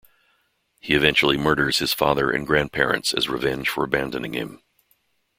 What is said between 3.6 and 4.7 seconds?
for abandoning him.